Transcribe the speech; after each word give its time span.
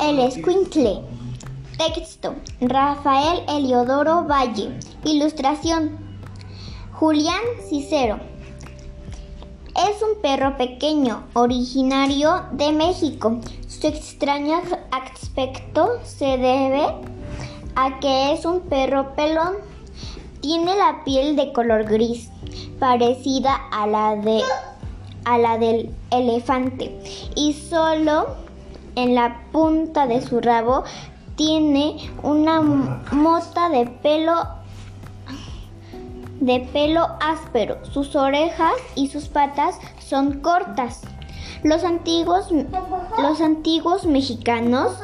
El 0.00 0.20
escuincle. 0.20 1.00
Texto. 1.76 2.36
Rafael 2.60 3.42
Eliodoro 3.48 4.24
Valle. 4.24 4.78
Ilustración. 5.04 5.98
Julián 6.92 7.42
Cicero. 7.68 8.20
Es 9.76 10.00
un 10.00 10.22
perro 10.22 10.56
pequeño, 10.56 11.24
originario 11.32 12.44
de 12.52 12.70
México. 12.70 13.40
Su 13.66 13.88
extraño 13.88 14.62
aspecto 14.92 15.98
se 16.04 16.38
debe 16.38 16.86
a 17.74 17.98
que 17.98 18.32
es 18.32 18.44
un 18.44 18.60
perro 18.60 19.16
pelón. 19.16 19.56
Tiene 20.40 20.76
la 20.76 21.02
piel 21.04 21.34
de 21.34 21.52
color 21.52 21.84
gris, 21.84 22.30
parecida 22.78 23.56
a 23.72 23.88
la 23.88 24.14
de 24.14 24.40
a 25.24 25.38
la 25.38 25.58
del 25.58 25.90
elefante 26.10 27.00
y 27.34 27.54
solo 27.54 28.44
en 28.94 29.14
la 29.14 29.40
punta 29.52 30.06
de 30.06 30.20
su 30.22 30.40
rabo 30.40 30.84
tiene 31.36 31.96
una 32.22 32.60
mota 32.60 33.68
de 33.68 33.86
pelo 33.86 34.34
de 36.40 36.60
pelo 36.72 37.08
áspero. 37.20 37.78
Sus 37.86 38.14
orejas 38.16 38.74
y 38.94 39.08
sus 39.08 39.28
patas 39.28 39.78
son 39.98 40.40
cortas. 40.40 41.02
Los 41.62 41.84
antiguos, 41.84 42.48
los 43.18 43.40
antiguos 43.40 44.04
mexicanos 44.04 44.98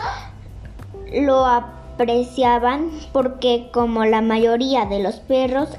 lo 1.12 1.46
apreciaban 1.46 2.90
porque 3.12 3.70
como 3.72 4.04
la 4.04 4.20
mayoría 4.20 4.84
de 4.84 5.02
los 5.02 5.16
perros 5.16 5.70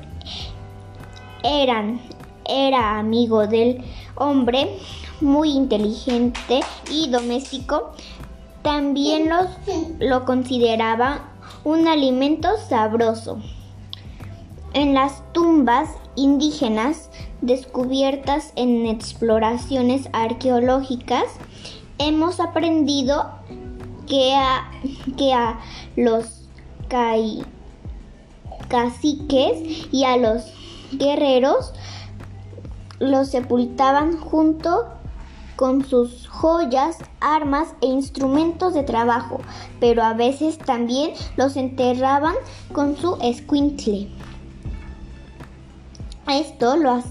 eran 1.44 2.02
era 2.46 3.00
amigo 3.00 3.48
del 3.48 3.84
hombre, 4.16 4.78
muy 5.20 5.52
inteligente 5.52 6.62
y 6.92 7.10
doméstico, 7.10 7.92
también 8.62 9.30
los, 9.30 9.48
lo 10.00 10.26
consideraba 10.26 11.30
un 11.64 11.88
alimento 11.88 12.50
sabroso. 12.68 13.40
En 14.74 14.94
las 14.94 15.22
tumbas 15.34 15.90
indígenas 16.16 17.10
descubiertas 17.42 18.54
en 18.56 18.86
exploraciones 18.86 20.08
arqueológicas, 20.14 21.26
hemos 21.98 22.40
aprendido 22.40 23.32
que 24.08 24.34
a, 24.34 24.72
que 25.18 25.34
a 25.34 25.60
los 25.96 26.42
caciques 28.68 29.88
y 29.92 30.04
a 30.04 30.18
los 30.18 30.44
guerreros 30.92 31.74
los 33.02 33.30
sepultaban 33.30 34.16
junto 34.16 34.86
con 35.56 35.84
sus 35.84 36.28
joyas, 36.28 36.98
armas 37.20 37.70
e 37.82 37.88
instrumentos 37.88 38.74
de 38.74 38.84
trabajo, 38.84 39.42
pero 39.80 40.04
a 40.04 40.14
veces 40.14 40.58
también 40.58 41.12
los 41.36 41.58
enterraban 41.58 42.36
con 42.72 42.96
su 42.96 43.18
escuintle. 43.22 44.08
Esto 46.28 46.78
lo, 46.78 47.04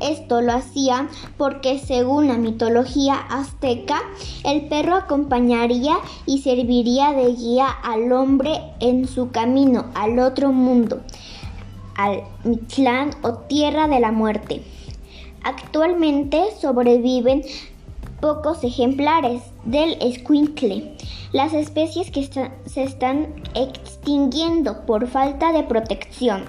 esto 0.00 0.40
lo 0.42 0.52
hacía 0.52 1.08
porque 1.36 1.78
según 1.78 2.28
la 2.28 2.36
mitología 2.36 3.14
azteca, 3.14 4.00
el 4.44 4.68
perro 4.68 4.96
acompañaría 4.96 5.96
y 6.26 6.38
serviría 6.42 7.12
de 7.12 7.32
guía 7.34 7.68
al 7.68 8.12
hombre 8.12 8.60
en 8.80 9.08
su 9.08 9.30
camino 9.30 9.86
al 9.94 10.18
otro 10.18 10.52
mundo, 10.52 11.00
al 11.96 12.24
Mictlán 12.44 13.10
o 13.22 13.34
Tierra 13.34 13.88
de 13.88 14.00
la 14.00 14.12
Muerte. 14.12 14.62
Actualmente 15.42 16.42
sobreviven 16.60 17.42
pocos 18.20 18.64
ejemplares 18.64 19.42
del 19.64 19.98
escuincle. 20.00 20.96
Las 21.32 21.52
especies 21.52 22.10
que 22.10 22.22
se 22.24 22.82
están 22.82 23.34
extinguiendo 23.54 24.86
por 24.86 25.06
falta 25.08 25.52
de 25.52 25.64
protección. 25.64 26.44